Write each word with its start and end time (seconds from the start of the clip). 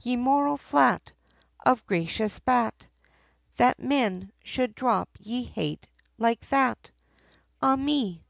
Ye 0.00 0.16
moral 0.16 0.56
flat, 0.56 1.12
Of 1.66 1.84
gracious 1.86 2.38
bat, 2.38 2.86
That 3.58 3.78
men, 3.78 4.32
should 4.42 4.74
drop 4.74 5.10
ye 5.20 5.42
hate, 5.44 5.86
like 6.16 6.48
that 6.48 6.90
Ah! 7.60 7.76
me. 7.76 8.24